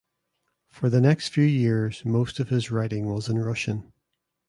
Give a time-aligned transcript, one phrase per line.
[0.71, 3.93] For the next few years most of his writing was in Russian.